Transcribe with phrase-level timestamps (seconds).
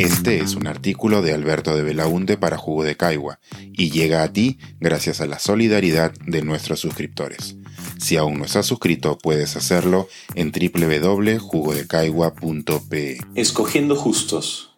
[0.00, 3.38] Este es un artículo de Alberto de Belaunte para Jugo de Caigua
[3.74, 7.56] y llega a ti gracias a la solidaridad de nuestros suscriptores.
[7.98, 13.18] Si aún no estás suscrito, puedes hacerlo en www.jugodecaigua.pe.
[13.34, 14.74] Escogiendo justos.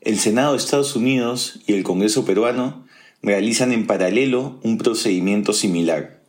[0.00, 2.86] El Senado de Estados Unidos y el Congreso peruano
[3.20, 6.22] realizan en paralelo un procedimiento similar.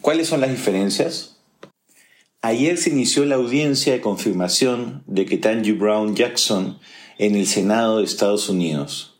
[0.00, 1.36] ¿Cuáles son las diferencias?
[2.42, 6.80] Ayer se inició la audiencia de confirmación de que Tangy Brown Jackson
[7.18, 9.14] en el Senado de Estados Unidos.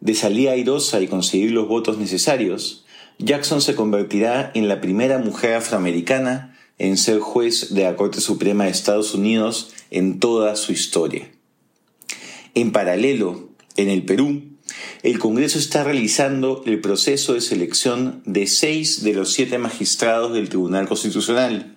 [0.00, 2.84] De salida airosa y conseguir los votos necesarios,
[3.18, 8.64] Jackson se convertirá en la primera mujer afroamericana en ser juez de la Corte Suprema
[8.64, 11.30] de Estados Unidos en toda su historia.
[12.54, 14.42] En paralelo, en el Perú,
[15.02, 20.48] el Congreso está realizando el proceso de selección de seis de los siete magistrados del
[20.48, 21.75] Tribunal Constitucional,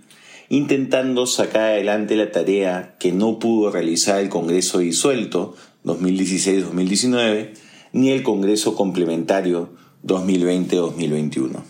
[0.49, 5.55] intentando sacar adelante la tarea que no pudo realizar el Congreso disuelto
[5.85, 7.51] 2016-2019
[7.93, 9.69] ni el Congreso complementario
[10.05, 11.63] 2020-2021.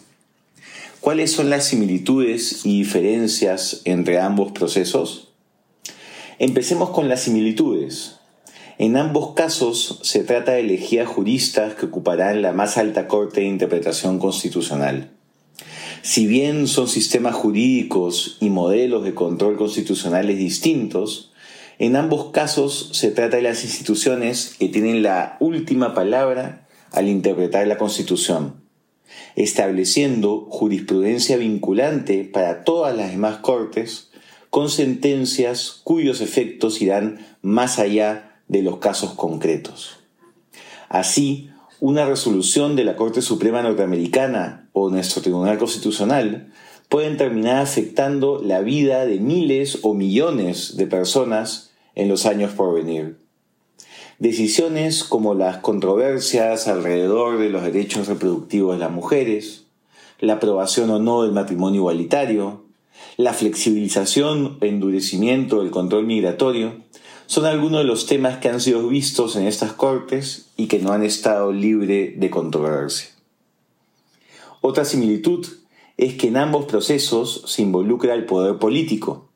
[1.02, 5.30] ¿Cuáles son las similitudes y diferencias entre ambos procesos?
[6.40, 8.16] Empecemos con las similitudes.
[8.78, 13.48] En ambos casos se trata de elegir juristas que ocuparán la más alta corte de
[13.48, 15.12] interpretación constitucional.
[16.02, 21.32] Si bien son sistemas jurídicos y modelos de control constitucionales distintos,
[21.78, 27.68] en ambos casos se trata de las instituciones que tienen la última palabra al interpretar
[27.68, 28.56] la Constitución,
[29.36, 34.10] estableciendo jurisprudencia vinculante para todas las demás cortes
[34.50, 40.00] con sentencias cuyos efectos irán más allá de los casos concretos.
[40.90, 46.54] Así, una resolución de la Corte Suprema Norteamericana nuestro Tribunal Constitucional
[46.88, 52.74] pueden terminar afectando la vida de miles o millones de personas en los años por
[52.74, 53.18] venir.
[54.18, 59.66] Decisiones como las controversias alrededor de los derechos reproductivos de las mujeres,
[60.20, 62.64] la aprobación o no del matrimonio igualitario,
[63.18, 66.78] la flexibilización o endurecimiento del control migratorio,
[67.28, 70.92] son algunos de los temas que han sido vistos en estas cortes y que no
[70.92, 73.19] han estado libres de controversia.
[74.62, 75.46] Otra similitud
[75.98, 79.30] es que en ambos procesos se involucra el poder político.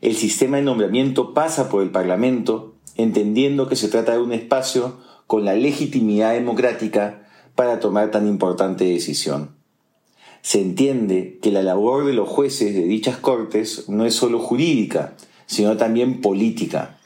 [0.00, 4.96] El sistema de nombramiento pasa por el Parlamento, entendiendo que se trata de un espacio
[5.26, 9.56] con la legitimidad democrática para tomar tan importante decisión.
[10.42, 15.14] Se entiende que la labor de los jueces de dichas cortes no es solo jurídica,
[15.46, 16.98] sino también política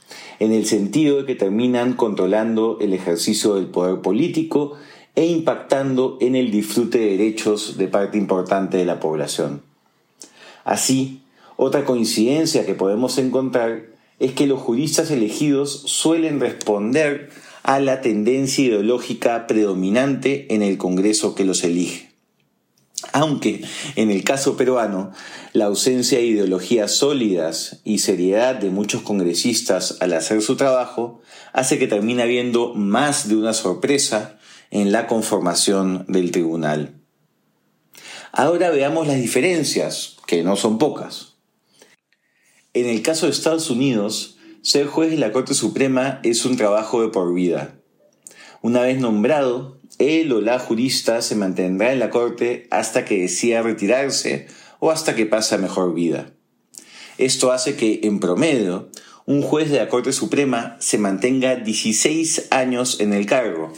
[0.42, 4.72] en el sentido de que terminan controlando el ejercicio del poder político
[5.14, 9.62] e impactando en el disfrute de derechos de parte importante de la población.
[10.64, 11.22] Así,
[11.56, 13.86] otra coincidencia que podemos encontrar
[14.18, 17.30] es que los juristas elegidos suelen responder
[17.62, 22.10] a la tendencia ideológica predominante en el Congreso que los elige.
[23.12, 23.64] Aunque
[23.96, 25.12] en el caso peruano,
[25.52, 31.20] la ausencia de ideologías sólidas y seriedad de muchos congresistas al hacer su trabajo
[31.52, 34.38] hace que termine habiendo más de una sorpresa
[34.72, 36.94] en la conformación del tribunal.
[38.32, 41.34] Ahora veamos las diferencias, que no son pocas.
[42.72, 47.02] En el caso de Estados Unidos, ser juez de la Corte Suprema es un trabajo
[47.02, 47.74] de por vida.
[48.62, 53.60] Una vez nombrado, él o la jurista se mantendrá en la corte hasta que decida
[53.60, 54.46] retirarse
[54.78, 56.32] o hasta que pase a mejor vida.
[57.18, 58.88] Esto hace que, en promedio,
[59.26, 63.74] un juez de la Corte Suprema se mantenga 16 años en el cargo,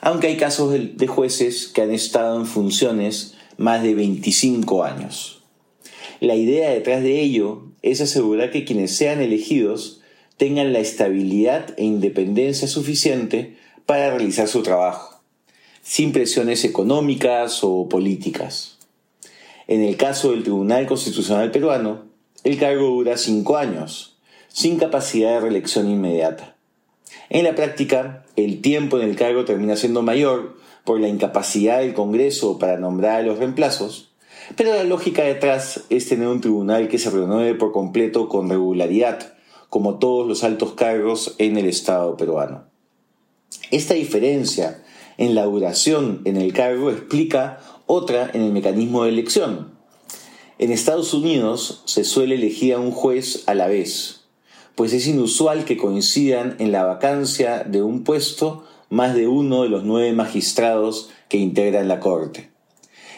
[0.00, 5.42] aunque hay casos de jueces que han estado en funciones más de 25 años.
[6.20, 10.00] La idea detrás de ello es asegurar que quienes sean elegidos
[10.36, 15.18] tengan la estabilidad e independencia suficiente para realizar su trabajo
[15.88, 18.76] sin presiones económicas o políticas.
[19.68, 22.04] En el caso del Tribunal Constitucional peruano,
[22.44, 24.18] el cargo dura cinco años,
[24.48, 26.57] sin capacidad de reelección inmediata.
[27.30, 31.94] En la práctica, el tiempo en el cargo termina siendo mayor por la incapacidad del
[31.94, 34.10] Congreso para nombrar a los reemplazos,
[34.56, 39.34] pero la lógica detrás es tener un tribunal que se renueve por completo con regularidad,
[39.68, 42.64] como todos los altos cargos en el Estado peruano.
[43.70, 44.82] Esta diferencia
[45.18, 49.72] en la duración en el cargo explica otra en el mecanismo de elección.
[50.58, 54.17] En Estados Unidos se suele elegir a un juez a la vez,
[54.78, 59.68] pues es inusual que coincidan en la vacancia de un puesto más de uno de
[59.68, 62.50] los nueve magistrados que integran la Corte.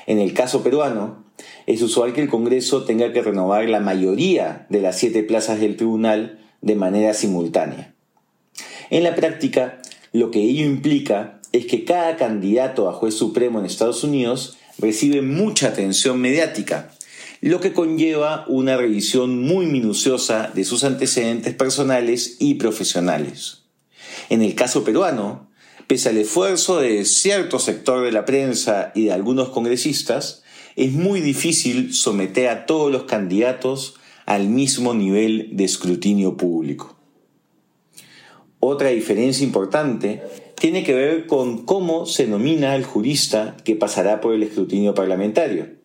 [0.07, 1.23] En el caso peruano,
[1.67, 5.77] es usual que el Congreso tenga que renovar la mayoría de las siete plazas del
[5.77, 7.93] tribunal de manera simultánea.
[8.89, 9.83] En la práctica,
[10.13, 15.21] Lo que ello implica es que cada candidato a juez supremo en Estados Unidos recibe
[15.21, 16.91] mucha atención mediática,
[17.41, 23.63] lo que conlleva una revisión muy minuciosa de sus antecedentes personales y profesionales.
[24.29, 25.51] En el caso peruano,
[25.87, 30.43] pese al esfuerzo de cierto sector de la prensa y de algunos congresistas,
[30.77, 33.95] es muy difícil someter a todos los candidatos
[34.27, 36.97] al mismo nivel de escrutinio público.
[38.61, 40.23] Otra diferencia importante
[40.57, 45.80] tiene que ver con cómo se nomina al jurista que pasará por el escrutinio parlamentario.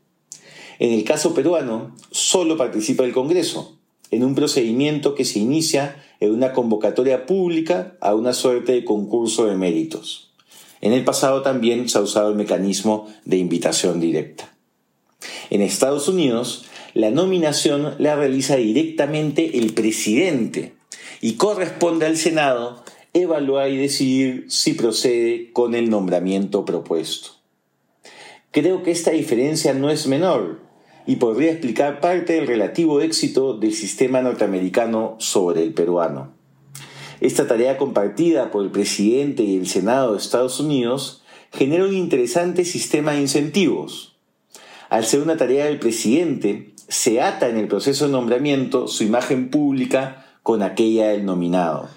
[0.80, 3.78] En el caso peruano, solo participa el Congreso,
[4.12, 9.46] en un procedimiento que se inicia en una convocatoria pública a una suerte de concurso
[9.46, 10.32] de méritos.
[10.82, 14.54] En el pasado también se ha usado el mecanismo de invitación directa.
[15.50, 20.76] En Estados Unidos, la nominación la realiza directamente el presidente
[21.22, 22.84] y corresponde al Senado
[23.14, 27.30] evaluar y decidir si procede con el nombramiento propuesto.
[28.52, 30.65] Creo que esta diferencia no es menor
[31.08, 36.34] y podría explicar parte del relativo éxito del sistema norteamericano sobre el peruano.
[37.22, 42.66] Esta tarea compartida por el presidente y el Senado de Estados Unidos genera un interesante
[42.66, 44.16] sistema de incentivos.
[44.90, 49.50] Al ser una tarea del presidente, se ata en el proceso de nombramiento su imagen
[49.50, 51.90] pública con aquella del nominado.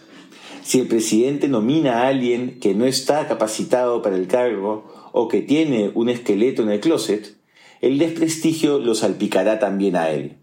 [0.63, 5.41] Si el presidente nomina a alguien que no está capacitado para el cargo o que
[5.41, 7.38] tiene un esqueleto en el closet,
[7.81, 10.39] el desprestigio lo salpicará también a él.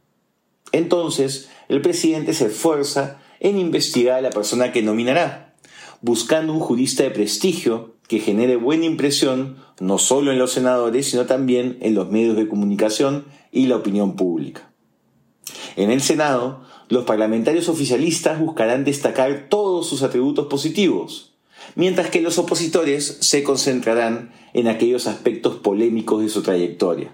[0.71, 5.55] Entonces, el presidente se esfuerza en investigar a la persona que nominará,
[6.01, 11.25] buscando un jurista de prestigio que genere buena impresión no solo en los senadores, sino
[11.25, 14.71] también en los medios de comunicación y la opinión pública.
[15.75, 21.35] En el Senado, los parlamentarios oficialistas buscarán destacar todos sus atributos positivos,
[21.75, 27.13] mientras que los opositores se concentrarán en aquellos aspectos polémicos de su trayectoria.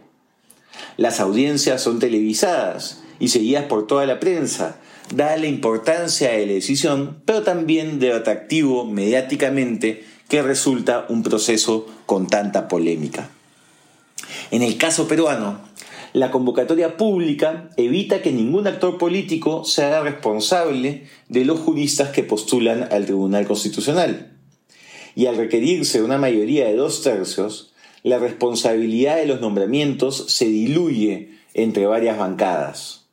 [1.01, 4.75] Las audiencias son televisadas y seguidas por toda la prensa,
[5.12, 11.88] dada la importancia de la decisión, pero también de atractivo mediáticamente que resulta un proceso
[12.06, 13.31] con tanta polémica.
[14.51, 15.59] En el caso peruano,
[16.13, 22.21] la convocatoria pública evita que ningún actor político se haga responsable de los juristas que
[22.21, 24.38] postulan al Tribunal Constitucional.
[25.15, 27.70] Y al requerirse una mayoría de dos tercios,
[28.03, 33.06] la responsabilidad de los nombramientos se diluye entre varias bancadas.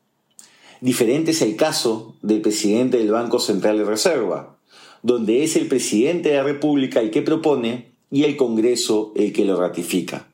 [0.80, 4.58] Diferente es el caso del presidente del Banco Central de Reserva,
[5.02, 9.44] donde es el presidente de la República el que propone y el Congreso el que
[9.44, 10.28] lo ratifica.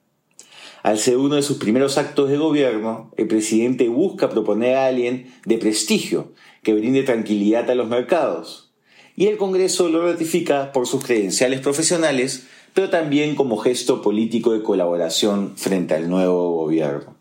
[0.83, 5.33] Al ser uno de sus primeros actos de gobierno, el presidente busca proponer a alguien
[5.47, 8.71] de prestigio que brinde tranquilidad a los mercados.
[9.17, 14.62] Y el Congreso lo ratifica por sus credenciales profesionales, pero también como gesto político de
[14.62, 17.17] colaboración frente al nuevo gobierno.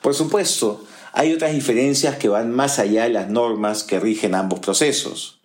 [0.00, 4.60] Por supuesto, hay otras diferencias que van más allá de las normas que rigen ambos
[4.60, 5.40] procesos.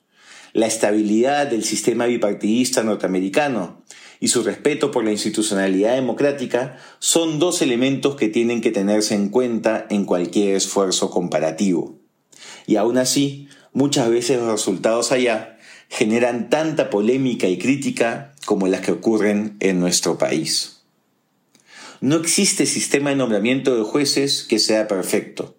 [0.54, 3.84] La estabilidad del sistema bipartidista norteamericano
[4.20, 9.30] y su respeto por la institucionalidad democrática son dos elementos que tienen que tenerse en
[9.30, 12.00] cuenta en cualquier esfuerzo comparativo.
[12.66, 15.58] Y aún así, muchas veces los resultados allá
[15.89, 20.82] generan tanta polémica y crítica como las que ocurren en nuestro país.
[22.02, 25.56] No existe sistema de nombramiento de jueces que sea perfecto.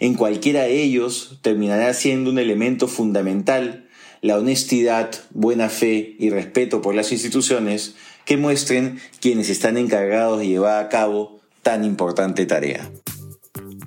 [0.00, 3.88] En cualquiera de ellos terminará siendo un elemento fundamental
[4.22, 10.46] la honestidad, buena fe y respeto por las instituciones que muestren quienes están encargados de
[10.46, 12.88] llevar a cabo tan importante tarea.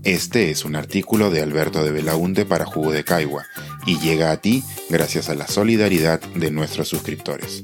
[0.04, 3.46] Este es un artículo de Alberto de Belaunte para Jugo de Caigua
[3.88, 7.64] y llega a ti gracias a la solidaridad de nuestros suscriptores.